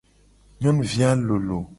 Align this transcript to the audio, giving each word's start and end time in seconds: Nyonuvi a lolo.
Nyonuvi 0.59 1.01
a 1.09 1.11
lolo. 1.25 1.59